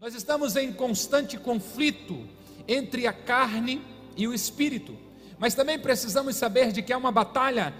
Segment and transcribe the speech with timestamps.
[0.00, 2.26] Nós estamos em constante conflito
[2.66, 3.82] entre a carne
[4.16, 4.96] e o espírito,
[5.38, 7.74] mas também precisamos saber de que há uma batalha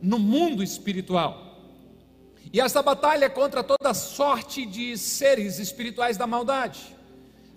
[0.00, 1.60] no mundo espiritual.
[2.50, 6.96] E essa batalha é contra toda sorte de seres espirituais da maldade.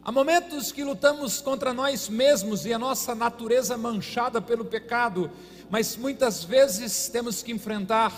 [0.03, 5.31] Há momentos que lutamos contra nós mesmos e a nossa natureza manchada pelo pecado,
[5.69, 8.11] mas muitas vezes temos que enfrentar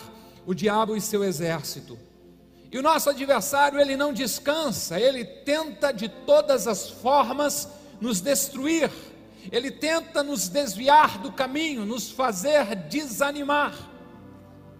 [0.48, 1.96] o diabo e seu exército.
[2.74, 7.70] E o nosso adversário, ele não descansa, ele tenta de todas as formas
[8.02, 8.89] nos destruir,
[9.52, 13.78] ele tenta nos desviar do caminho, nos fazer desanimar.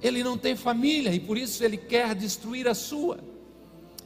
[0.02, 3.20] Ele não tem família e por isso ele quer destruir a sua.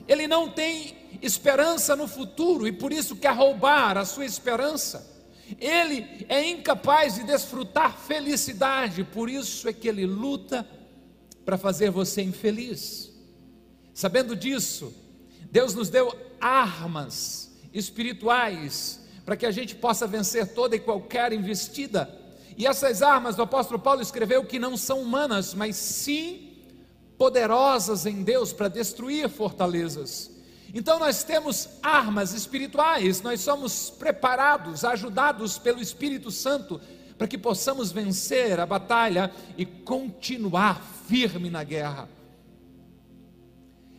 [0.06, 5.16] Ele não tem esperança no futuro e por isso quer roubar a sua esperança.
[5.62, 10.68] Ele é incapaz de desfrutar felicidade, por isso é que ele luta
[11.46, 13.07] para fazer você infeliz.
[13.98, 14.94] Sabendo disso,
[15.52, 22.08] Deus nos deu armas espirituais para que a gente possa vencer toda e qualquer investida.
[22.56, 26.60] E essas armas, o apóstolo Paulo escreveu que não são humanas, mas sim
[27.18, 30.30] poderosas em Deus para destruir fortalezas.
[30.76, 36.80] Então nós temos armas espirituais, nós somos preparados, ajudados pelo Espírito Santo
[37.18, 42.08] para que possamos vencer a batalha e continuar firme na guerra.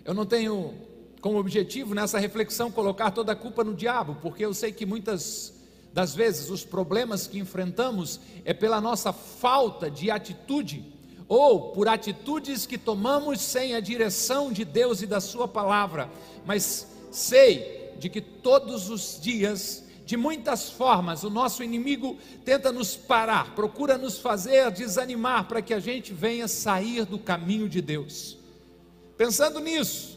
[0.09, 0.73] Eu não tenho
[1.21, 5.53] como objetivo nessa reflexão colocar toda a culpa no diabo, porque eu sei que muitas
[5.93, 10.83] das vezes os problemas que enfrentamos é pela nossa falta de atitude
[11.29, 16.09] ou por atitudes que tomamos sem a direção de Deus e da Sua palavra,
[16.47, 22.97] mas sei de que todos os dias, de muitas formas, o nosso inimigo tenta nos
[22.97, 28.38] parar, procura nos fazer desanimar para que a gente venha sair do caminho de Deus.
[29.19, 30.17] Pensando nisso,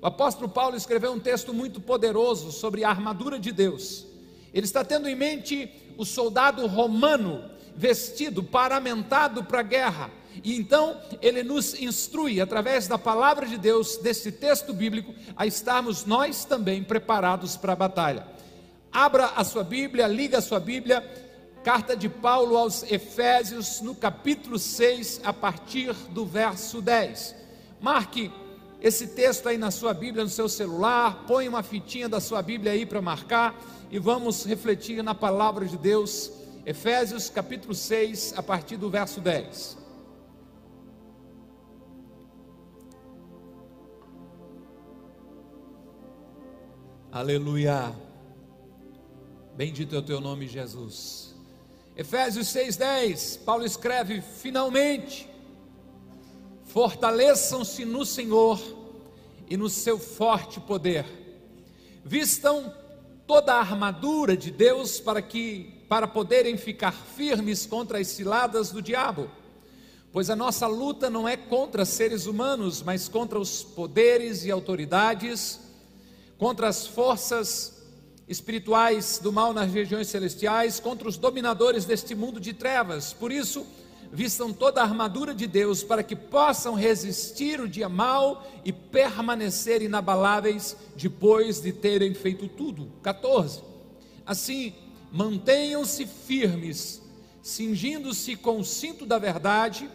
[0.00, 4.06] o apóstolo Paulo escreveu um texto muito poderoso sobre a armadura de Deus.
[4.54, 7.44] Ele está tendo em mente o soldado romano
[7.76, 10.10] vestido, paramentado para a guerra.
[10.42, 16.06] E então ele nos instrui, através da palavra de Deus, desse texto bíblico, a estarmos
[16.06, 18.26] nós também preparados para a batalha.
[18.90, 21.04] Abra a sua Bíblia, liga a sua Bíblia,
[21.62, 27.39] carta de Paulo aos Efésios, no capítulo 6, a partir do verso 10.
[27.80, 28.30] Marque
[28.80, 32.72] esse texto aí na sua Bíblia, no seu celular, põe uma fitinha da sua Bíblia
[32.72, 33.54] aí para marcar
[33.90, 36.32] e vamos refletir na palavra de Deus.
[36.64, 39.78] Efésios capítulo 6, a partir do verso 10.
[47.12, 47.94] Aleluia.
[49.56, 51.34] Bendito é o teu nome, Jesus.
[51.94, 55.29] Efésios 6:10, Paulo escreve: finalmente
[56.72, 58.60] fortaleçam-se no Senhor
[59.48, 61.04] e no seu forte poder.
[62.04, 62.72] Vistam
[63.26, 68.80] toda a armadura de Deus para que para poderem ficar firmes contra as ciladas do
[68.80, 69.28] diabo.
[70.12, 75.58] Pois a nossa luta não é contra seres humanos, mas contra os poderes e autoridades,
[76.38, 77.82] contra as forças
[78.28, 83.12] espirituais do mal nas regiões celestiais, contra os dominadores deste mundo de trevas.
[83.12, 83.66] Por isso,
[84.12, 89.82] vistam toda a armadura de Deus para que possam resistir o dia mal e permanecer
[89.82, 92.90] inabaláveis depois de terem feito tudo.
[93.02, 93.62] 14.
[94.26, 94.74] Assim,
[95.12, 97.00] mantenham-se firmes,
[97.42, 99.88] cingindo-se com o cinto da verdade,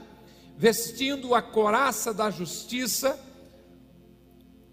[0.58, 3.20] vestindo a coraça da justiça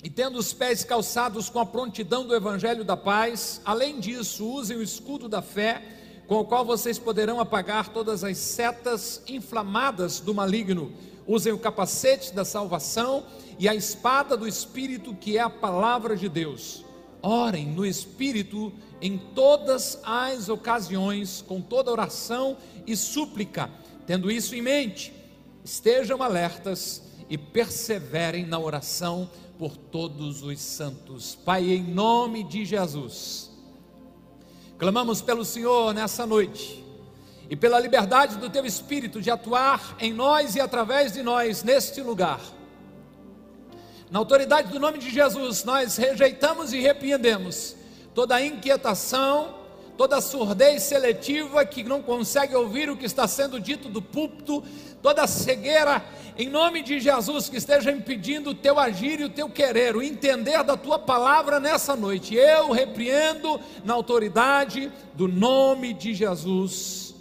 [0.04, 3.60] e tendo os pés calçados com a prontidão do evangelho da paz.
[3.64, 6.01] Além disso, usem o escudo da fé
[6.32, 10.90] com o qual vocês poderão apagar todas as setas inflamadas do maligno.
[11.26, 13.26] Usem o capacete da salvação
[13.58, 16.86] e a espada do Espírito, que é a palavra de Deus.
[17.20, 22.56] Orem no Espírito em todas as ocasiões, com toda oração
[22.86, 23.68] e súplica.
[24.06, 25.12] Tendo isso em mente,
[25.62, 29.28] estejam alertas e perseverem na oração
[29.58, 31.34] por todos os santos.
[31.34, 33.51] Pai, em nome de Jesus
[34.82, 36.84] Clamamos pelo Senhor nessa noite
[37.48, 42.00] e pela liberdade do Teu Espírito de atuar em nós e através de nós neste
[42.00, 42.40] lugar.
[44.10, 47.76] Na autoridade do nome de Jesus, nós rejeitamos e repreendemos
[48.12, 49.54] toda inquietação,
[49.96, 54.62] toda surdez seletiva que não consegue ouvir o que está sendo dito do púlpito,
[55.02, 56.04] toda cegueira,
[56.36, 60.02] em nome de Jesus, que esteja impedindo o teu agir e o teu querer, o
[60.02, 62.34] entender da tua palavra nessa noite.
[62.34, 67.14] Eu repreendo na autoridade do nome de Jesus.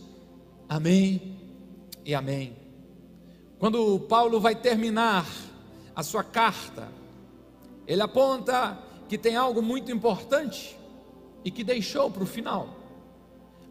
[0.70, 1.38] Amém
[2.06, 2.56] e amém.
[3.60, 5.26] Quando Paulo vai terminar
[5.96, 6.88] a sua carta,
[7.86, 8.78] ele aponta
[9.10, 10.80] que tem algo muito importante
[11.44, 12.78] e que deixou para o final.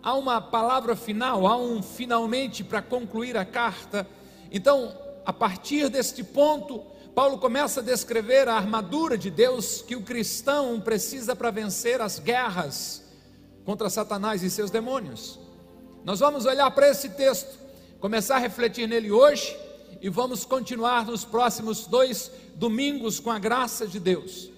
[0.03, 4.07] Há uma palavra final, há um finalmente para concluir a carta.
[4.51, 4.97] Então,
[5.27, 6.83] a partir deste ponto,
[7.15, 12.19] Paulo começa a descrever a armadura de Deus que o cristão precisa para vencer as
[12.19, 13.05] guerras
[13.65, 15.39] contra Satanás e seus demônios.
[16.05, 17.59] Nós vamos olhar para esse texto,
[18.01, 19.55] começar a refletir nele hoje
[20.01, 24.51] e vamos continuar nos próximos dois domingos com a graça de Deus.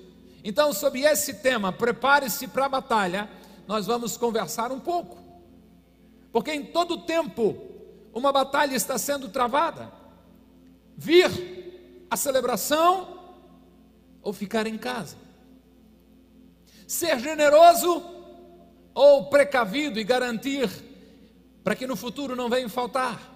[0.45, 3.31] Então, sobre esse tema, prepare-se para a batalha,
[3.67, 5.17] nós vamos conversar um pouco,
[6.33, 7.57] porque em todo tempo
[8.13, 9.91] uma batalha está sendo travada.
[10.97, 13.19] Vir a celebração
[14.23, 15.17] ou ficar em casa,
[16.87, 18.03] ser generoso
[18.95, 20.69] ou precavido e garantir
[21.65, 23.31] para que no futuro não venha faltar.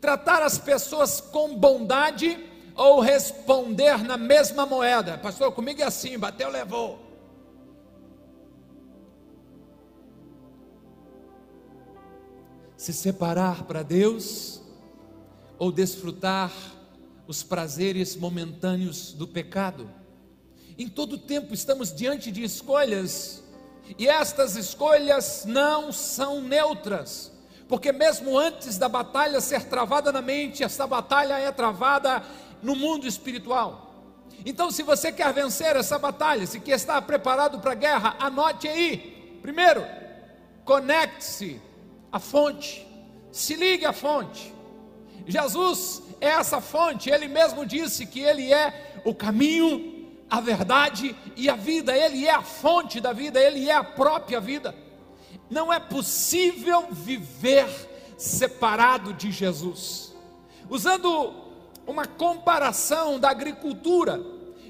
[0.00, 2.38] Tratar as pessoas com bondade
[2.76, 5.16] ou responder na mesma moeda.
[5.16, 7.00] Pastor, comigo é assim, bateu, levou.
[12.76, 14.60] Se separar para Deus
[15.58, 16.52] ou desfrutar
[17.26, 19.90] os prazeres momentâneos do pecado.
[20.78, 23.42] Em todo tempo estamos diante de escolhas,
[23.98, 27.32] e estas escolhas não são neutras
[27.68, 32.22] porque mesmo antes da batalha ser travada na mente, essa batalha é travada
[32.66, 33.94] no mundo espiritual.
[34.44, 38.66] Então, se você quer vencer essa batalha, se quer estar preparado para a guerra, anote
[38.66, 39.38] aí.
[39.40, 39.86] Primeiro,
[40.64, 41.60] conecte-se
[42.10, 42.84] à fonte,
[43.30, 44.52] se ligue à fonte.
[45.28, 51.48] Jesus é essa fonte, ele mesmo disse que ele é o caminho, a verdade e
[51.48, 54.74] a vida, ele é a fonte da vida, ele é a própria vida.
[55.48, 57.68] Não é possível viver
[58.18, 60.12] separado de Jesus.
[60.68, 61.45] Usando
[61.86, 64.20] uma comparação da agricultura,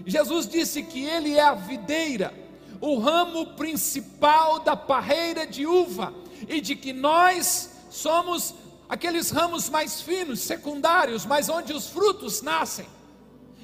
[0.04, 2.32] Jesus disse que ele é a videira,
[2.80, 6.12] o ramo principal da parreira de uva,
[6.48, 8.54] e de que nós somos
[8.88, 12.86] aqueles ramos mais finos, secundários, mas onde os frutos nascem.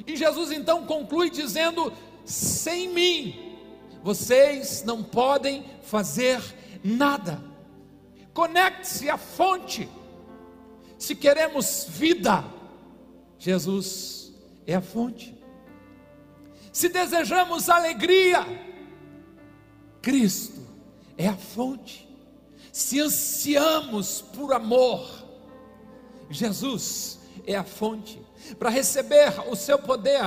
[0.07, 1.93] E Jesus então conclui dizendo:
[2.25, 3.59] sem mim,
[4.03, 6.41] vocês não podem fazer
[6.83, 7.43] nada.
[8.33, 9.89] Conecte-se à fonte.
[10.99, 12.45] Se queremos vida,
[13.43, 14.33] Jesus
[14.65, 15.37] é a fonte.
[16.73, 18.47] Se desejamos alegria,
[20.01, 20.61] Cristo
[21.19, 22.09] é a fonte.
[22.71, 25.27] Se ansiamos por amor,
[26.31, 28.22] Jesus é a fonte
[28.59, 30.23] para receber o seu poder,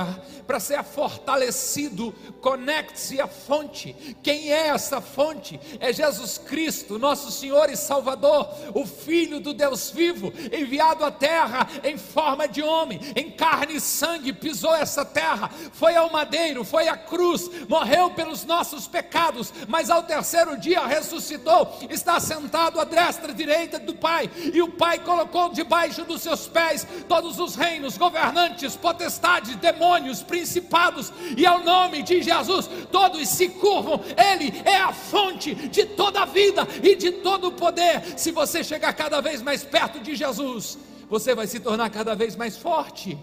[0.46, 3.94] para ser fortalecido, conecte-se à fonte.
[4.22, 5.58] Quem é essa fonte?
[5.80, 11.68] É Jesus Cristo, nosso Senhor e Salvador, o Filho do Deus vivo, enviado à terra
[11.84, 16.88] em forma de homem, em carne e sangue, pisou essa terra, foi ao madeiro, foi
[16.88, 23.32] à cruz, morreu pelos nossos pecados, mas ao terceiro dia ressuscitou, está sentado à destra
[23.32, 28.76] direita do Pai, e o Pai colocou debaixo dos seus pés todos os reinos, governantes,
[28.76, 34.00] potestades, demônios, principados, e ao nome de Jesus, todos se curvam.
[34.16, 38.18] Ele é a fonte de toda a vida e de todo o poder.
[38.18, 42.36] Se você chegar cada vez mais perto de Jesus, você vai se tornar cada vez
[42.36, 43.18] mais forte.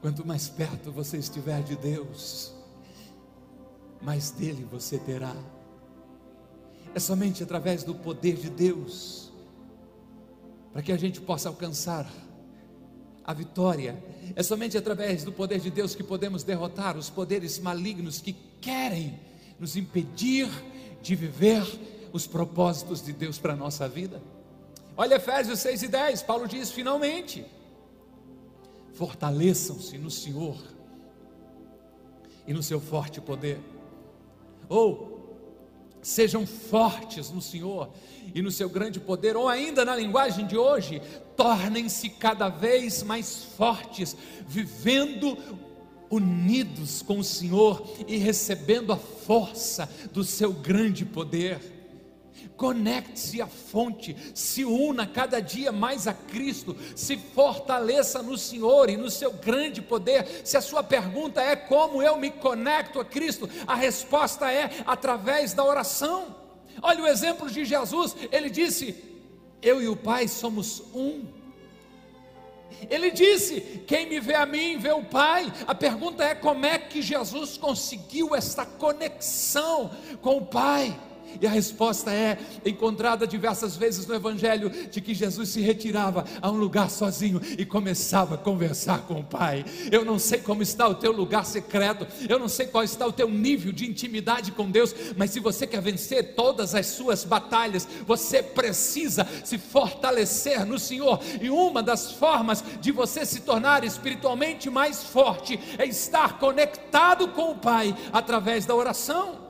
[0.00, 2.54] Quanto mais perto você estiver de Deus,
[4.00, 5.34] mais dele você terá.
[6.94, 9.25] É somente através do poder de Deus
[10.76, 12.06] para que a gente possa alcançar
[13.24, 13.98] a vitória.
[14.34, 19.18] É somente através do poder de Deus que podemos derrotar os poderes malignos que querem
[19.58, 20.46] nos impedir
[21.00, 21.64] de viver
[22.12, 24.22] os propósitos de Deus para a nossa vida.
[24.98, 27.46] Olha Efésios 6 e 10, Paulo diz: finalmente,
[28.92, 30.58] fortaleçam-se no Senhor
[32.46, 33.58] e no seu forte poder.
[34.68, 35.15] Ou
[36.06, 37.90] sejam fortes no Senhor
[38.32, 41.02] e no seu grande poder, ou ainda na linguagem de hoje,
[41.36, 45.36] tornem-se cada vez mais fortes, vivendo
[46.08, 51.75] unidos com o Senhor e recebendo a força do seu grande poder.
[52.56, 58.96] Conecte-se à fonte, se una cada dia mais a Cristo, se fortaleça no Senhor e
[58.96, 60.42] no seu grande poder.
[60.44, 65.52] Se a sua pergunta é como eu me conecto a Cristo, a resposta é através
[65.52, 66.34] da oração.
[66.82, 68.94] Olha o exemplo de Jesus, ele disse:
[69.60, 71.24] Eu e o Pai somos um.
[72.90, 75.52] Ele disse: Quem me vê a mim, vê o Pai.
[75.66, 79.90] A pergunta é: como é que Jesus conseguiu essa conexão
[80.20, 80.98] com o Pai?
[81.40, 86.50] E a resposta é encontrada diversas vezes no Evangelho: de que Jesus se retirava a
[86.50, 89.64] um lugar sozinho e começava a conversar com o Pai.
[89.90, 93.12] Eu não sei como está o teu lugar secreto, eu não sei qual está o
[93.12, 97.86] teu nível de intimidade com Deus, mas se você quer vencer todas as suas batalhas,
[98.06, 101.20] você precisa se fortalecer no Senhor.
[101.40, 107.52] E uma das formas de você se tornar espiritualmente mais forte é estar conectado com
[107.52, 109.45] o Pai através da oração.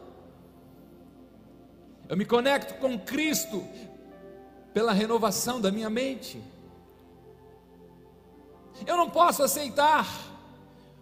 [2.09, 3.65] Eu me conecto com Cristo
[4.73, 6.41] pela renovação da minha mente.
[8.87, 10.07] Eu não posso aceitar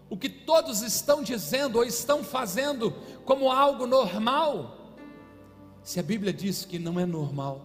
[0.08, 2.92] o que todos estão dizendo ou estão fazendo
[3.24, 4.94] como algo normal,
[5.82, 7.60] se a Bíblia diz que não é normal.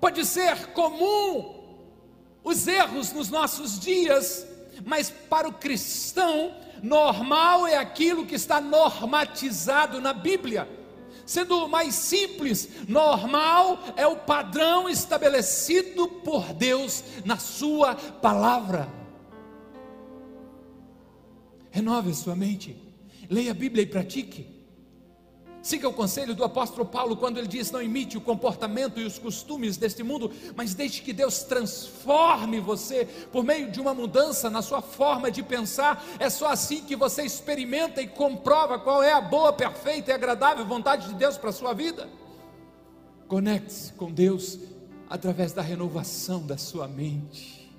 [0.00, 1.64] Pode ser comum
[2.42, 4.46] os erros nos nossos dias,
[4.84, 10.75] mas para o cristão, normal é aquilo que está normatizado na Bíblia.
[11.26, 18.88] Sendo mais simples, normal é o padrão estabelecido por Deus na Sua palavra.
[21.72, 22.74] Renove a sua mente,
[23.28, 24.55] leia a Bíblia e pratique.
[25.66, 29.18] Siga o conselho do apóstolo Paulo quando ele diz: não imite o comportamento e os
[29.18, 34.62] costumes deste mundo, mas deixe que Deus transforme você por meio de uma mudança na
[34.62, 36.06] sua forma de pensar.
[36.20, 40.64] É só assim que você experimenta e comprova qual é a boa, perfeita e agradável
[40.64, 42.08] vontade de Deus para a sua vida.
[43.26, 44.60] Conecte-se com Deus
[45.10, 47.76] através da renovação da sua mente.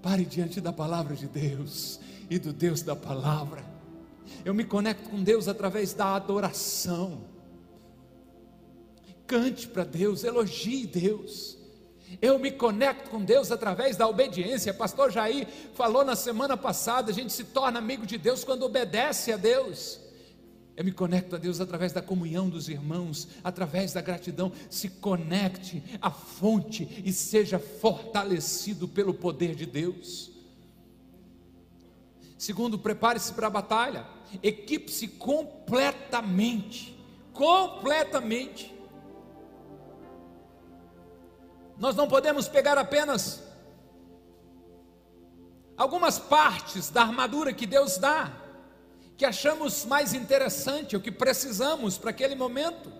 [0.00, 2.00] Pare diante da palavra de Deus
[2.30, 3.71] e do Deus da palavra
[4.44, 7.24] eu me conecto com Deus através da adoração.
[9.26, 11.58] Cante para Deus, elogie Deus.
[12.20, 14.74] Eu me conecto com Deus através da obediência.
[14.74, 19.32] Pastor Jair falou na semana passada: a gente se torna amigo de Deus quando obedece
[19.32, 20.00] a Deus.
[20.74, 24.52] Eu me conecto a Deus através da comunhão dos irmãos, através da gratidão.
[24.70, 30.31] Se conecte à fonte e seja fortalecido pelo poder de Deus.
[32.42, 34.04] Segundo, prepare-se para a batalha
[34.42, 36.92] equipe-se completamente,
[37.32, 38.76] completamente.
[41.78, 43.44] Nós não podemos pegar apenas
[45.76, 48.32] algumas partes da armadura que Deus dá,
[49.16, 52.92] que achamos mais interessante, o que precisamos para aquele momento,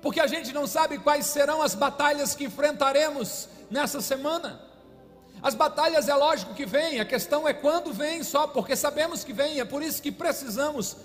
[0.00, 4.72] porque a gente não sabe quais serão as batalhas que enfrentaremos nessa semana.
[5.44, 9.34] As batalhas é lógico que vêm, a questão é quando vem só, porque sabemos que
[9.34, 10.96] vem, é por isso que precisamos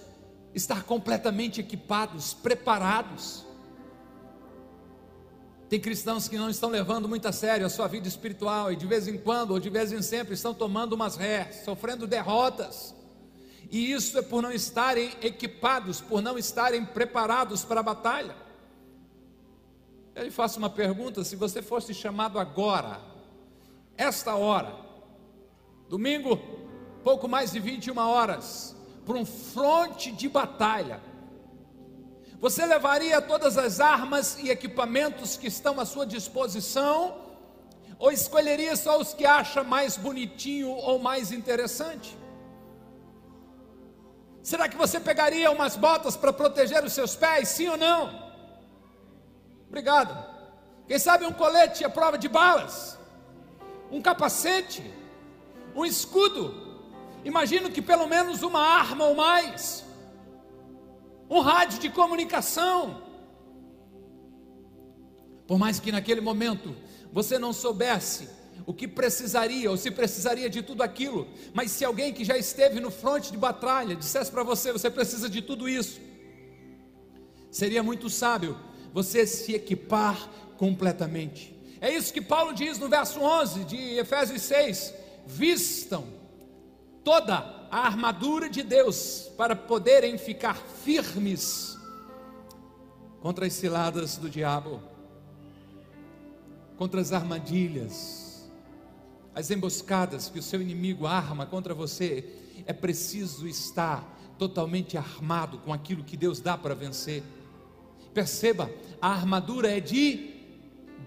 [0.55, 3.45] estar completamente equipados, preparados.
[5.67, 8.87] Tem cristãos que não estão levando muito a sério a sua vida espiritual e de
[8.87, 12.95] vez em quando, ou de vez em sempre, estão tomando umas ré, sofrendo derrotas.
[13.69, 18.37] E isso é por não estarem equipados, por não estarem preparados para a batalha.
[20.15, 23.08] Eu lhe faço uma pergunta: se você fosse chamado agora
[23.99, 24.73] esta hora,
[25.89, 26.37] domingo,
[27.03, 28.73] pouco mais de 21 horas,
[29.05, 31.01] para um fronte de batalha.
[32.39, 37.17] Você levaria todas as armas e equipamentos que estão à sua disposição,
[37.97, 42.17] ou escolheria só os que acha mais bonitinho ou mais interessante?
[44.41, 48.31] Será que você pegaria umas botas para proteger os seus pés, sim ou não?
[49.67, 50.17] Obrigado.
[50.87, 52.98] Quem sabe um colete à prova de balas?
[53.91, 54.83] Um capacete,
[55.75, 56.67] um escudo.
[57.23, 59.83] Imagino que pelo menos uma arma ou mais,
[61.29, 63.03] um rádio de comunicação.
[65.47, 66.75] Por mais que naquele momento
[67.11, 68.29] você não soubesse
[68.65, 72.79] o que precisaria, ou se precisaria de tudo aquilo, mas se alguém que já esteve
[72.79, 75.99] no fronte de batalha dissesse para você: você precisa de tudo isso,
[77.49, 78.57] seria muito sábio
[78.93, 81.58] você se equipar completamente.
[81.81, 84.93] É isso que Paulo diz no verso 11 de Efésios 6:
[85.25, 86.05] vistam
[87.03, 91.77] toda a armadura de Deus para poderem ficar firmes
[93.21, 94.81] contra as ciladas do diabo,
[96.77, 98.49] contra as armadilhas,
[99.33, 102.35] as emboscadas que o seu inimigo arma contra você.
[102.65, 107.23] É preciso estar totalmente armado com aquilo que Deus dá para vencer.
[108.13, 108.69] Perceba,
[109.01, 110.38] a armadura é de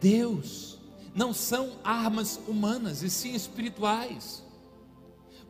[0.00, 0.78] Deus,
[1.14, 4.42] não são armas humanas e sim espirituais.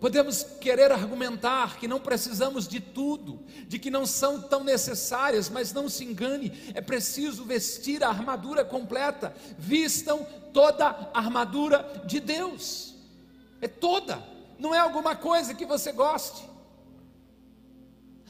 [0.02, 5.72] Podemos querer argumentar que não precisamos de tudo, de que não são tão necessárias, mas
[5.72, 9.32] não se engane, é preciso vestir a armadura completa.
[9.56, 12.96] Vistam toda a armadura de Deus,
[13.60, 14.20] é toda,
[14.58, 16.50] não é alguma coisa que você goste.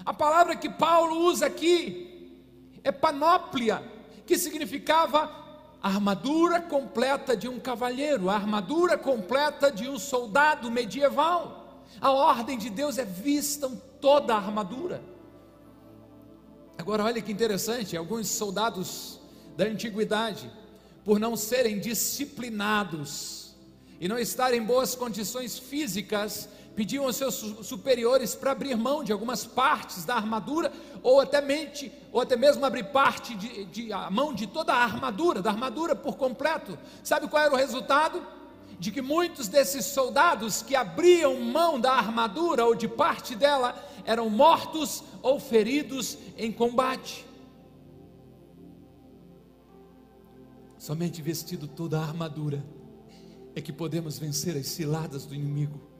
[0.04, 2.38] A palavra que Paulo usa aqui
[2.84, 3.82] é panóplia,
[4.26, 5.41] que significava
[5.82, 11.84] a armadura completa de um cavalheiro, a armadura completa de um soldado medieval.
[12.00, 15.02] A ordem de Deus é vistam toda a armadura.
[16.78, 19.18] Agora, olha que interessante: alguns soldados
[19.56, 20.48] da antiguidade,
[21.04, 23.56] por não serem disciplinados
[24.00, 29.12] e não estarem em boas condições físicas, pediam aos seus superiores para abrir mão de
[29.12, 34.10] algumas partes da armadura, ou até, mente, ou até mesmo abrir parte de, de a
[34.10, 36.78] mão de toda a armadura, da armadura por completo.
[37.02, 38.26] Sabe qual era o resultado?
[38.78, 44.28] De que muitos desses soldados que abriam mão da armadura ou de parte dela eram
[44.28, 47.24] mortos ou feridos em combate.
[50.78, 52.64] Somente vestido toda a armadura
[53.54, 55.91] é que podemos vencer as ciladas do inimigo.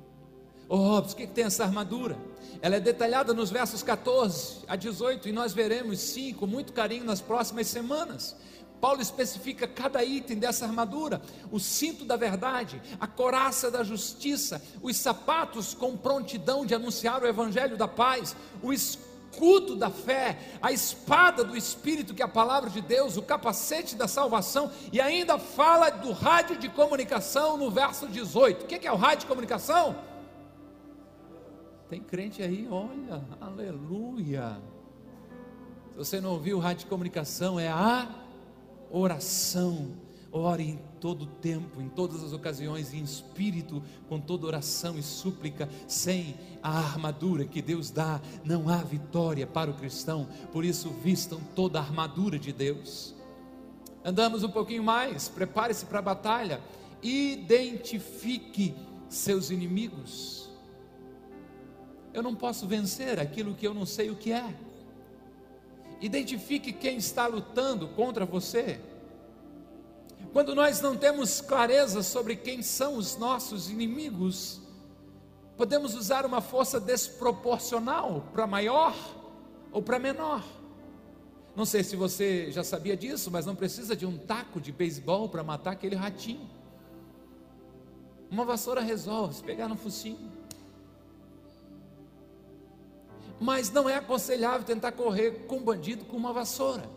[0.69, 2.17] Ô oh, Robson, o que, que tem essa armadura?
[2.61, 7.05] Ela é detalhada nos versos 14 a 18 e nós veremos sim, com muito carinho
[7.05, 8.37] nas próximas semanas.
[8.83, 14.97] Paulo especifica cada item dessa armadura: o cinto da verdade, a coraça da justiça, os
[14.97, 21.45] sapatos com prontidão de anunciar o evangelho da paz, o escudo da fé, a espada
[21.45, 25.89] do espírito, que é a palavra de Deus, o capacete da salvação, e ainda fala
[25.91, 28.65] do rádio de comunicação no verso 18.
[28.65, 30.12] O que é o rádio de comunicação?
[31.93, 34.59] Tem crente aí, olha, aleluia.
[35.91, 38.09] Se você não ouviu rádio de comunicação, é a
[38.91, 39.91] oração.
[40.33, 45.69] Ore em todo tempo, em todas as ocasiões, em espírito, com toda oração e súplica,
[45.87, 50.27] sem a armadura que Deus dá, não há vitória para o cristão.
[50.51, 53.15] Por isso, vistam toda a armadura de Deus.
[54.03, 56.59] Andamos um pouquinho mais, prepare-se para a batalha,
[57.03, 58.75] identifique
[59.11, 60.52] seus inimigos.
[62.13, 64.55] Eu não posso vencer aquilo que eu não sei o que é.
[66.01, 68.81] Identifique quem está lutando contra você.
[70.33, 74.61] Quando nós não temos clareza sobre quem são os nossos inimigos,
[75.57, 78.97] podemos usar uma força desproporcional para maior
[79.71, 80.43] ou para menor.
[81.55, 85.29] Não sei se você já sabia disso, mas não precisa de um taco de beisebol
[85.29, 86.49] para matar aquele ratinho.
[88.31, 90.32] Uma vassoura resolve, se pegar no focinho.
[93.43, 96.89] Mas não é aconselhável tentar correr com um bandido com uma vassoura.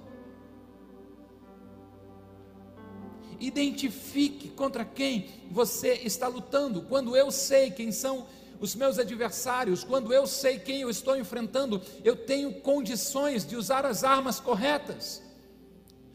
[3.40, 6.84] Identifique contra quem você está lutando.
[6.84, 8.28] Quando eu sei quem são
[8.60, 13.84] os meus adversários, quando eu sei quem eu estou enfrentando, eu tenho condições de usar
[13.84, 15.24] as armas corretas.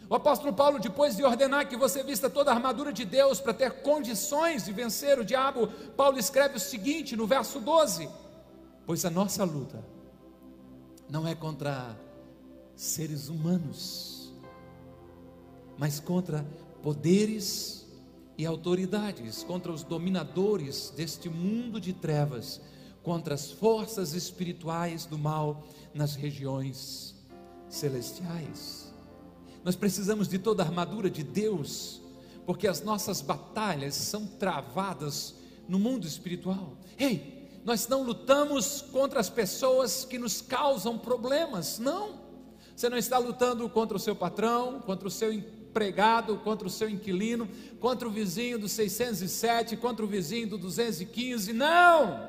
[0.09, 3.53] O apóstolo Paulo, depois de ordenar que você vista toda a armadura de Deus para
[3.53, 5.67] ter condições de vencer o diabo,
[5.97, 8.09] Paulo escreve o seguinte no verso 12:
[8.87, 9.90] Pois a nossa luta
[11.11, 11.99] não é contra
[12.77, 14.33] seres humanos,
[15.77, 16.47] mas contra
[16.83, 17.87] poderes
[18.39, 22.61] e autoridades, contra os dominadores deste mundo de trevas,
[23.03, 27.15] contra as forças espirituais do mal nas regiões
[27.69, 28.93] celestiais.
[29.65, 32.01] Nós precisamos de toda a armadura de Deus,
[32.47, 35.35] porque as nossas batalhas são travadas
[35.69, 36.77] no mundo espiritual.
[36.99, 42.21] Ei, nós não lutamos contra as pessoas que nos causam problemas, não.
[42.75, 46.89] Você não está lutando contra o seu patrão, contra o seu empregado, contra o seu
[46.89, 52.29] inquilino, contra o vizinho do 607, contra o vizinho do 215, não.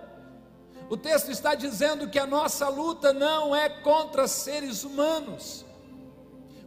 [0.89, 5.65] O texto está dizendo que a nossa luta não é contra seres humanos.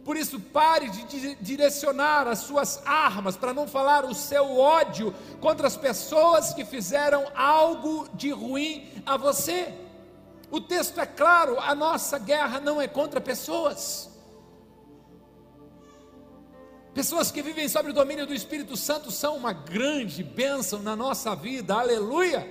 [0.05, 5.65] Por isso, pare de direcionar as suas armas, para não falar o seu ódio contra
[5.65, 9.73] as pessoas que fizeram algo de ruim a você.
[10.51, 14.11] O texto é claro: a nossa guerra não é contra pessoas.
[16.93, 21.35] Pessoas que vivem sob o domínio do Espírito Santo são uma grande bênção na nossa
[21.35, 22.47] vida, aleluia.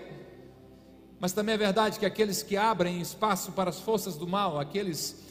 [1.21, 5.24] Mas também é verdade que aqueles que abrem espaço para as forças do mal, aqueles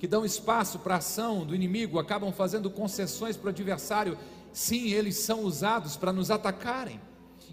[0.00, 4.16] que dão espaço para a ação do inimigo, acabam fazendo concessões para o adversário,
[4.50, 6.98] sim, eles são usados para nos atacarem.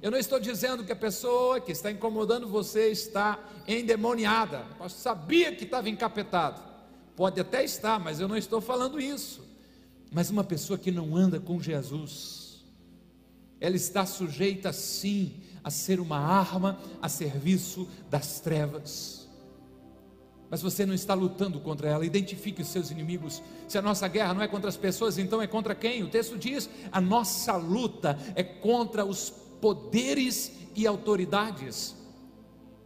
[0.01, 4.65] Eu não estou dizendo que a pessoa que está incomodando você está endemoniada.
[4.79, 6.61] Eu sabia que estava encapetado.
[7.17, 9.43] Pode até estar, mas eu não estou falando isso.
[10.09, 12.63] Mas uma pessoa que não anda com Jesus,
[13.59, 19.26] ela está sujeita sim a ser uma arma a serviço das trevas
[20.49, 22.05] mas você não está lutando contra ela.
[22.05, 23.41] Identifique os seus inimigos.
[23.67, 26.03] Se a nossa guerra não é contra as pessoas, então é contra quem?
[26.03, 29.29] O texto diz: a nossa luta é contra os
[29.59, 31.95] poderes e autoridades.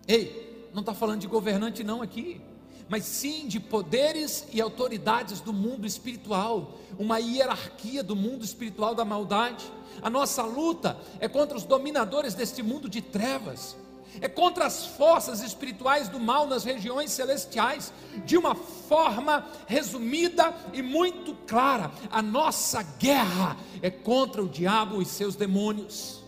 [0.07, 2.41] Ei, não está falando de governante, não aqui,
[2.89, 9.05] mas sim de poderes e autoridades do mundo espiritual, uma hierarquia do mundo espiritual da
[9.05, 9.65] maldade.
[10.01, 13.77] A nossa luta é contra os dominadores deste mundo de trevas,
[14.19, 17.93] é contra as forças espirituais do mal nas regiões celestiais,
[18.25, 21.91] de uma forma resumida e muito clara.
[22.09, 26.21] A nossa guerra é contra o diabo e seus demônios.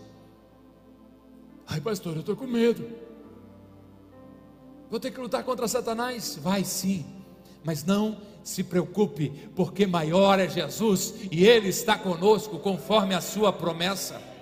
[1.66, 2.88] Ai, pastor, eu estou com medo.
[4.90, 6.38] Vou ter que lutar contra Satanás?
[6.40, 7.04] Vai sim,
[7.64, 13.52] mas não se preocupe, porque maior é Jesus e Ele está conosco conforme a sua
[13.52, 14.33] promessa.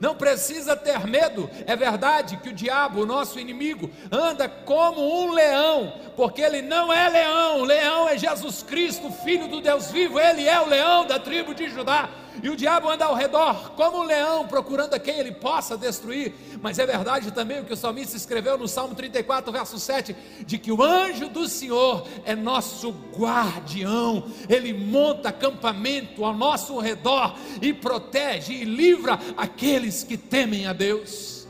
[0.00, 5.32] Não precisa ter medo, é verdade que o diabo, o nosso inimigo, anda como um
[5.32, 10.48] leão, porque ele não é leão, leão é Jesus Cristo, filho do Deus vivo, ele
[10.48, 12.08] é o leão da tribo de Judá.
[12.42, 16.34] E o diabo anda ao redor como um leão, procurando a quem ele possa destruir.
[16.60, 20.16] Mas é verdade também o que o salmista escreveu no Salmo 34, verso 7,
[20.46, 24.28] de que o anjo do Senhor é nosso guardião.
[24.48, 31.46] Ele monta acampamento ao nosso redor e protege e livra aqueles que temem a Deus.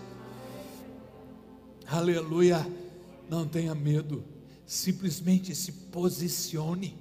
[1.86, 2.66] Aleluia!
[3.28, 4.24] Não tenha medo,
[4.66, 6.98] simplesmente se posicione.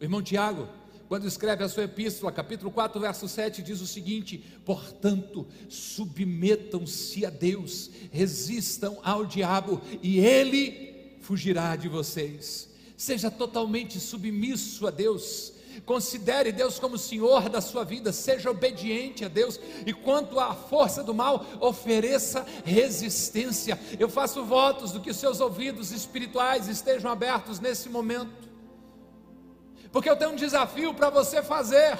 [0.00, 0.68] irmão Tiago,
[1.14, 7.30] quando escreve a sua epístola, capítulo 4, verso 7, diz o seguinte: Portanto, submetam-se a
[7.30, 12.68] Deus, resistam ao diabo, e ele fugirá de vocês.
[12.96, 15.52] Seja totalmente submisso a Deus.
[15.86, 21.04] Considere Deus como Senhor da sua vida, seja obediente a Deus, e quanto à força
[21.04, 23.78] do mal, ofereça resistência.
[24.00, 28.43] Eu faço votos do que seus ouvidos espirituais estejam abertos nesse momento
[29.94, 31.96] porque eu tenho um desafio para você fazer.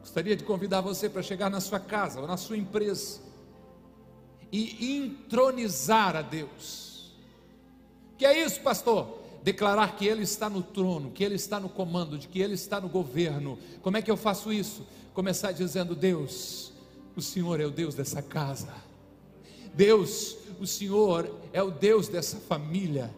[0.00, 3.20] Gostaria de convidar você para chegar na sua casa ou na sua empresa
[4.50, 7.12] e entronizar a Deus.
[8.16, 9.18] Que é isso, pastor?
[9.42, 12.80] Declarar que Ele está no trono, que Ele está no comando, de que Ele está
[12.80, 13.58] no governo.
[13.82, 14.86] Como é que eu faço isso?
[15.12, 16.72] Começar dizendo: Deus,
[17.14, 18.72] o Senhor é o Deus dessa casa.
[19.74, 23.10] Deus, o Senhor é o Deus dessa família.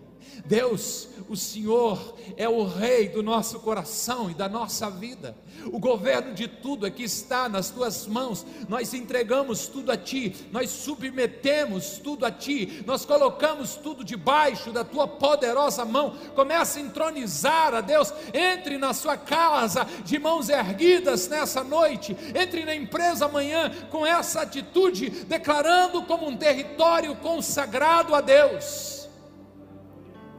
[0.44, 5.36] Deus, o Senhor é o Rei do nosso coração e da nossa vida.
[5.72, 8.44] O governo de tudo aqui está nas tuas mãos.
[8.68, 14.84] Nós entregamos tudo a Ti, nós submetemos tudo a Ti, nós colocamos tudo debaixo da
[14.84, 16.14] Tua poderosa mão.
[16.34, 18.12] Comece a entronizar a Deus.
[18.32, 22.16] Entre na sua casa de mãos erguidas nessa noite.
[22.34, 29.03] Entre na empresa amanhã com essa atitude, declarando como um território consagrado a Deus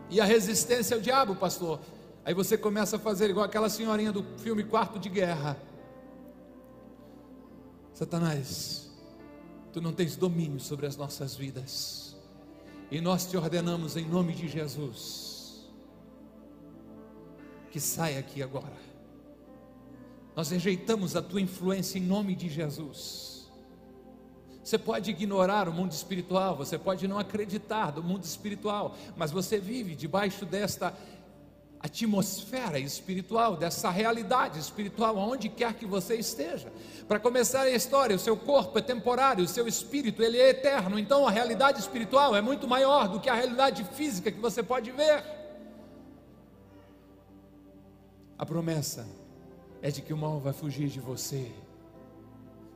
[0.09, 1.79] e a resistência ao diabo, pastor.
[2.23, 5.57] Aí você começa a fazer igual aquela senhorinha do filme Quarto de Guerra.
[7.93, 8.89] Satanás,
[9.71, 12.15] tu não tens domínio sobre as nossas vidas.
[12.91, 15.35] E nós te ordenamos em nome de Jesus
[17.75, 18.77] que saia aqui agora.
[20.33, 23.34] Nós rejeitamos a tua influência em nome de Jesus.
[24.65, 29.59] Você pode ignorar o mundo espiritual, você pode não acreditar do mundo espiritual, mas você
[29.59, 30.91] vive debaixo desta
[31.79, 36.73] atmosfera espiritual, dessa realidade espiritual, aonde quer que você esteja.
[37.07, 40.97] Para começar a história, o seu corpo é temporário, o seu espírito ele é eterno.
[40.97, 44.89] Então a realidade espiritual é muito maior do que a realidade física que você pode
[44.89, 45.23] ver.
[48.35, 49.07] A promessa
[49.79, 51.51] é de que o mal vai fugir de você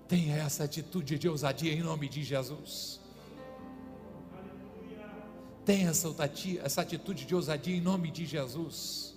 [0.10, 3.00] Tenha essa atitude de ousadia em nome de Jesus.
[5.64, 6.08] Tenha essa,
[6.64, 9.14] essa atitude de ousadia em nome de Jesus.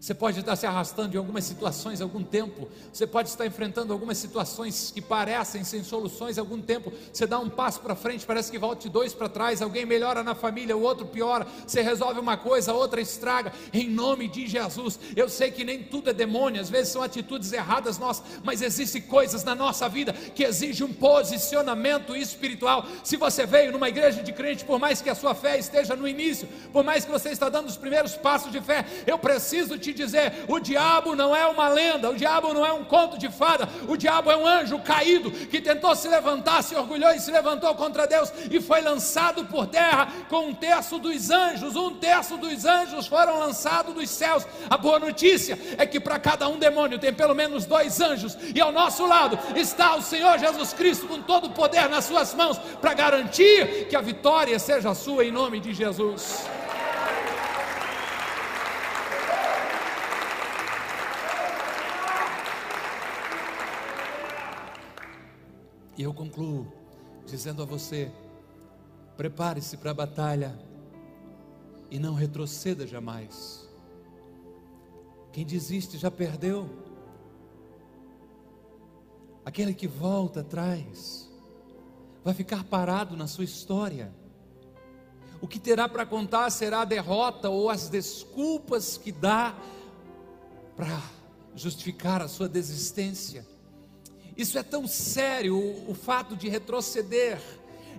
[0.00, 2.68] Você pode estar se arrastando em algumas situações algum tempo.
[2.92, 6.92] Você pode estar enfrentando algumas situações que parecem sem soluções algum tempo.
[7.12, 9.60] Você dá um passo para frente, parece que volte dois para trás.
[9.60, 11.48] Alguém melhora na família, o outro piora.
[11.66, 13.52] Você resolve uma coisa, a outra estraga.
[13.72, 15.00] Em nome de Jesus.
[15.16, 19.02] Eu sei que nem tudo é demônio, às vezes são atitudes erradas nossas, mas existem
[19.02, 22.86] coisas na nossa vida que exigem um posicionamento espiritual.
[23.02, 26.06] Se você veio numa igreja de crente, por mais que a sua fé esteja no
[26.06, 29.87] início, por mais que você está dando os primeiros passos de fé, eu preciso te
[29.92, 33.28] te dizer: o diabo não é uma lenda, o diabo não é um conto de
[33.28, 37.30] fada, o diabo é um anjo caído que tentou se levantar, se orgulhou e se
[37.30, 42.36] levantou contra Deus e foi lançado por terra com um terço dos anjos, um terço
[42.36, 44.46] dos anjos foram lançados dos céus.
[44.68, 48.60] A boa notícia é que para cada um demônio tem pelo menos dois anjos, e
[48.60, 52.58] ao nosso lado está o Senhor Jesus Cristo com todo o poder nas suas mãos
[52.80, 56.57] para garantir que a vitória seja sua em nome de Jesus.
[65.98, 66.72] E eu concluo
[67.26, 68.10] dizendo a você
[69.18, 70.56] Prepare-se para a batalha
[71.90, 73.68] e não retroceda jamais.
[75.32, 76.70] Quem desiste já perdeu.
[79.44, 81.28] Aquele que volta atrás
[82.22, 84.14] vai ficar parado na sua história.
[85.40, 89.58] O que terá para contar será a derrota ou as desculpas que dá
[90.76, 91.02] para
[91.56, 93.44] justificar a sua desistência.
[94.38, 97.40] Isso é tão sério, o, o fato de retroceder,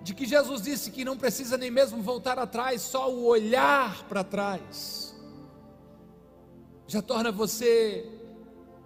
[0.01, 4.23] de que Jesus disse que não precisa nem mesmo voltar atrás, só o olhar para
[4.23, 5.13] trás,
[6.87, 8.09] já torna você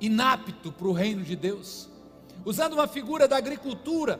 [0.01, 1.87] inapto para o reino de Deus.
[2.43, 4.19] Usando uma figura da agricultura,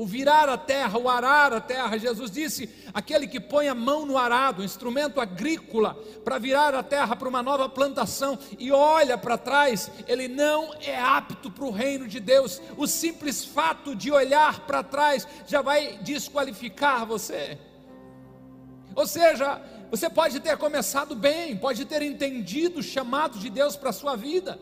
[0.00, 1.98] o virar a terra, o arar a terra.
[1.98, 7.14] Jesus disse: aquele que põe a mão no arado, instrumento agrícola, para virar a terra
[7.14, 12.08] para uma nova plantação e olha para trás, ele não é apto para o reino
[12.08, 12.62] de Deus.
[12.78, 17.58] O simples fato de olhar para trás já vai desqualificar você.
[18.96, 19.60] Ou seja,
[19.90, 24.16] você pode ter começado bem, pode ter entendido o chamado de Deus para a sua
[24.16, 24.58] vida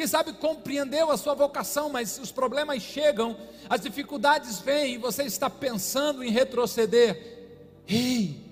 [0.00, 3.36] quem sabe compreendeu a sua vocação, mas os problemas chegam,
[3.68, 7.50] as dificuldades vêm e você está pensando em retroceder.
[7.86, 8.42] Ei,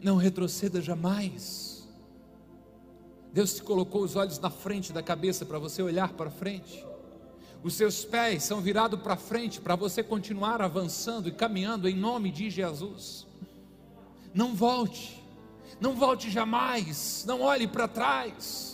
[0.00, 1.86] não retroceda jamais.
[3.34, 6.82] Deus te colocou os olhos na frente da cabeça para você olhar para frente.
[7.62, 12.30] Os seus pés são virados para frente para você continuar avançando e caminhando em nome
[12.30, 13.26] de Jesus.
[14.32, 15.22] Não volte,
[15.78, 18.65] não volte jamais, não olhe para trás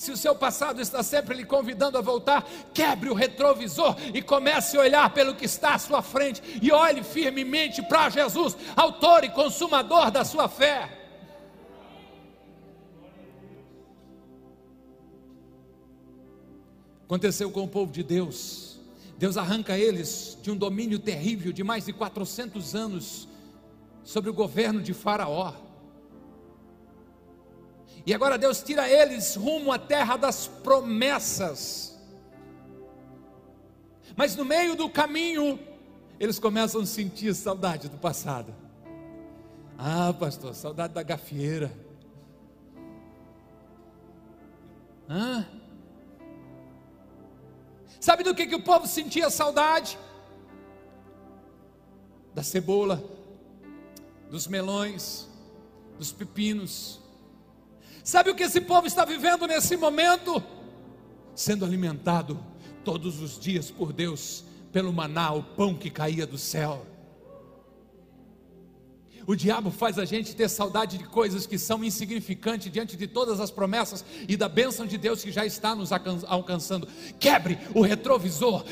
[0.00, 4.78] se o seu passado está sempre lhe convidando a voltar, quebre o retrovisor e comece
[4.78, 9.28] a olhar pelo que está à sua frente e olhe firmemente para Jesus, autor e
[9.28, 10.90] consumador da sua fé.
[17.04, 18.80] Aconteceu com o povo de Deus.
[19.18, 23.28] Deus arranca eles de um domínio terrível de mais de 400 anos
[24.02, 25.52] sobre o governo de Faraó.
[28.10, 31.96] E agora Deus tira eles rumo à terra das promessas.
[34.16, 35.60] Mas no meio do caminho,
[36.18, 38.52] eles começam a sentir saudade do passado.
[39.78, 41.70] Ah, pastor, saudade da gafieira.
[45.08, 45.44] Ah.
[48.00, 49.96] Sabe do que, que o povo sentia saudade?
[52.34, 53.04] Da cebola,
[54.28, 55.28] dos melões,
[55.96, 57.00] dos pepinos,
[58.02, 60.42] Sabe o que esse povo está vivendo nesse momento?
[61.34, 62.38] Sendo alimentado
[62.84, 66.86] todos os dias por Deus, pelo maná, o pão que caía do céu.
[69.26, 73.38] O diabo faz a gente ter saudade de coisas que são insignificantes diante de todas
[73.38, 76.88] as promessas e da bênção de Deus que já está nos alcançando.
[77.18, 78.64] Quebre o retrovisor,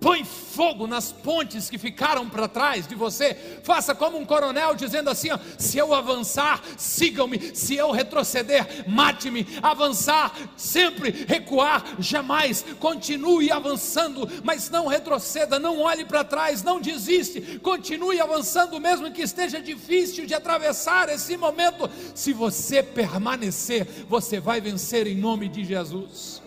[0.00, 3.34] põe fogo nas pontes que ficaram para trás de você.
[3.62, 7.54] Faça como um coronel dizendo assim: ó, se eu avançar, sigam-me.
[7.54, 9.46] Se eu retroceder, mate-me.
[9.62, 12.64] Avançar, sempre recuar, jamais.
[12.80, 17.60] Continue avançando, mas não retroceda, não olhe para trás, não desiste.
[17.60, 21.88] Continue avançando, mesmo que esteja difícil de atravessar esse momento.
[22.14, 26.39] Se você permanecer, você vai vencer em nome de Jesus.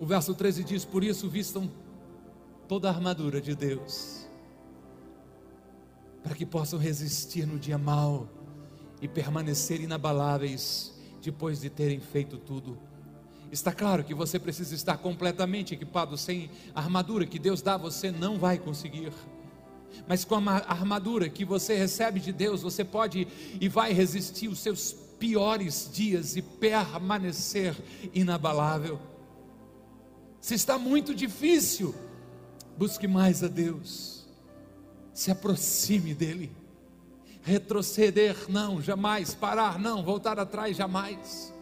[0.00, 1.70] O verso 13 diz: Por isso vistam
[2.66, 4.26] toda a armadura de Deus,
[6.22, 8.26] para que possam resistir no dia mau
[9.02, 12.78] e permanecer inabaláveis depois de terem feito tudo.
[13.52, 18.10] Está claro que você precisa estar completamente equipado, sem a armadura que Deus dá, você
[18.10, 19.12] não vai conseguir.
[20.08, 23.28] Mas com a armadura que você recebe de Deus, você pode
[23.60, 27.76] e vai resistir os seus piores dias e permanecer
[28.14, 29.09] inabalável.
[30.40, 31.94] Se está muito difícil,
[32.76, 34.26] busque mais a Deus.
[35.12, 36.50] Se aproxime dEle.
[37.42, 39.34] Retroceder, não, jamais.
[39.34, 40.02] Parar, não.
[40.02, 41.52] Voltar atrás, jamais.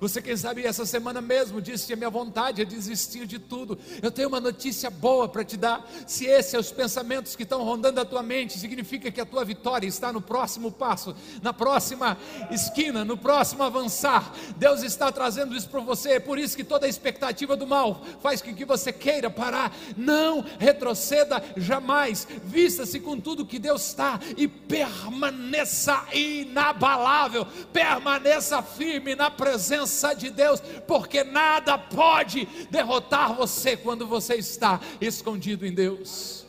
[0.00, 3.78] Você, quem sabe, essa semana mesmo disse que a minha vontade é desistir de tudo.
[4.02, 5.88] Eu tenho uma notícia boa para te dar.
[6.06, 9.44] Se esses são os pensamentos que estão rondando a tua mente, significa que a tua
[9.44, 12.18] vitória está no próximo passo, na próxima
[12.50, 14.34] esquina, no próximo avançar.
[14.56, 16.12] Deus está trazendo isso para você.
[16.12, 19.74] É por isso que toda a expectativa do mal faz com que você queira parar.
[19.96, 22.26] Não retroceda jamais.
[22.44, 27.46] Vista-se com tudo que Deus está e permaneça inabalável.
[27.72, 34.80] Permaneça firme na presença presença de Deus, porque nada pode derrotar você quando você está
[35.00, 36.46] escondido em Deus.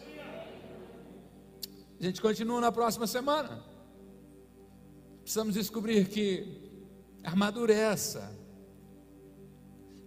[1.99, 3.63] A gente continua na próxima semana.
[5.21, 6.69] Precisamos descobrir que
[7.23, 8.31] armadura é essa.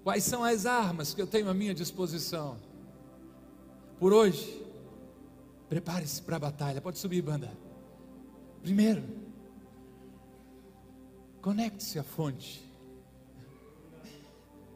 [0.04, 2.58] Quais são as armas que eu tenho à minha disposição?
[3.98, 4.68] Por hoje,
[5.68, 6.80] Prepare-se para a batalha.
[6.80, 7.52] Pode subir, banda.
[8.62, 9.04] Primeiro,
[11.42, 12.67] conecte-se à fonte.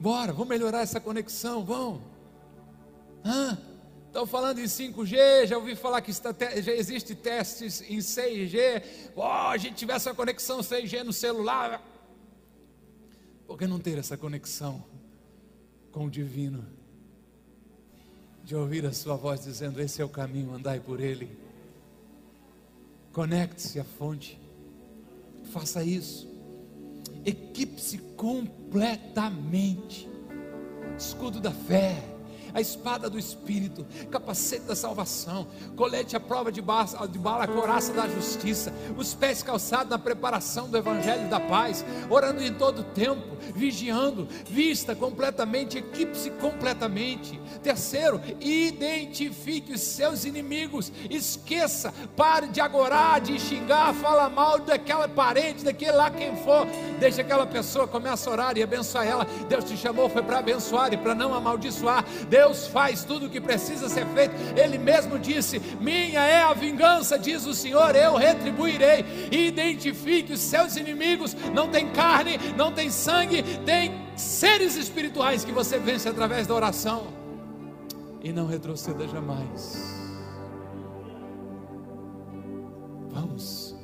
[0.02, 2.02] Bora, vamos melhorar essa conexão, vamos.
[4.08, 8.82] Estão falando em 5G, já ouvi falar que está, já existe testes em 6G.
[9.14, 11.80] Oh, a gente tivesse uma conexão 6G no celular.
[13.46, 14.84] Por que não ter essa conexão
[15.92, 16.66] com o divino?
[18.42, 21.30] De ouvir a sua voz dizendo: Esse é o caminho, andai por ele.
[23.12, 24.36] Conecte-se à fonte.
[25.52, 26.31] Faça isso
[27.24, 30.08] equipe-se completamente.
[30.96, 32.12] Escudo da fé,
[32.54, 37.48] a espada do Espírito, capacete da salvação, colete à prova de bala, de bala, a
[37.48, 42.84] coraça da justiça, os pés calçados na preparação do Evangelho da paz, orando em todo
[42.84, 47.40] tempo, vigiando, vista completamente, equipe-se completamente.
[47.62, 55.64] Terceiro, identifique os seus inimigos, esqueça, pare de agorar, de xingar, fala mal daquela parente,
[55.64, 56.66] daquele lá quem for,
[57.02, 59.26] deixa aquela pessoa, começa a orar e abençoar ela.
[59.48, 62.04] Deus te chamou, foi para abençoar e para não amaldiçoar.
[62.28, 64.34] Deus faz tudo o que precisa ser feito.
[64.56, 69.04] Ele mesmo disse: Minha é a vingança, diz o Senhor, eu retribuirei.
[69.32, 71.34] Identifique os seus inimigos.
[71.52, 77.08] Não tem carne, não tem sangue, tem seres espirituais que você vence através da oração.
[78.22, 80.00] E não retroceda jamais.
[83.10, 83.76] Vamos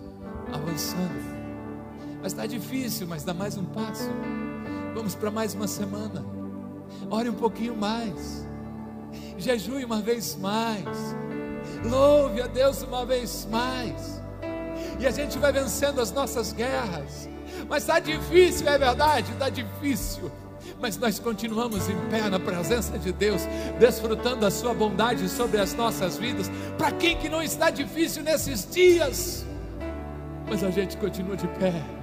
[0.53, 1.38] avançando.
[2.21, 4.11] Mas está difícil, mas dá mais um passo.
[4.95, 6.25] Vamos para mais uma semana.
[7.11, 8.49] Ore um pouquinho mais
[9.39, 10.85] jejue uma vez mais,
[11.85, 14.21] louve a Deus uma vez mais,
[14.99, 17.29] e a gente vai vencendo as nossas guerras.
[17.69, 20.31] Mas está difícil, é verdade, está difícil.
[20.81, 23.43] Mas nós continuamos em pé na presença de Deus,
[23.79, 26.51] desfrutando a Sua bondade sobre as nossas vidas.
[26.77, 29.45] Para quem que não está difícil nesses dias,
[30.49, 31.98] mas a gente continua de pé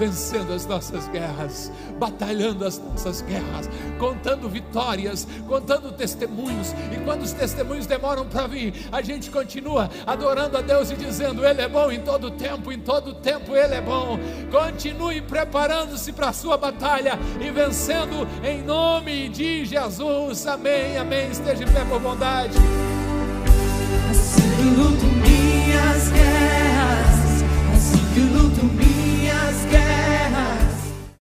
[0.00, 6.74] vencendo as nossas guerras, batalhando as nossas guerras, contando vitórias, contando testemunhos.
[6.90, 11.44] E quando os testemunhos demoram para vir, a gente continua adorando a Deus e dizendo:
[11.44, 14.18] Ele é bom em todo tempo, em todo tempo Ele é bom.
[14.50, 20.46] Continue preparando-se para a sua batalha e vencendo em nome de Jesus.
[20.46, 21.30] Amém, amém.
[21.30, 22.56] Esteja em pé por bondade.
[24.10, 24.60] Assim